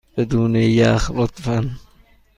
[0.17, 1.59] بدون یخ، لطفا.